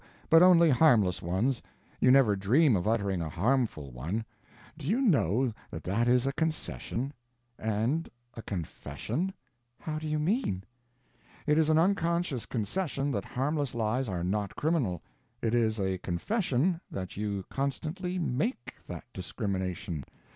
[0.31, 1.61] But only harmless ones.
[1.99, 4.25] You never dream of uttering a harmful one.
[4.75, 7.13] Do you know that that is a concession
[7.59, 9.31] and a confession?"
[9.79, 10.63] "How do you mean?"
[11.45, 15.03] "It is an unconscious concession that harmless lies are not criminal;
[15.39, 20.03] it is a confession that you constantly _make _that discrimination.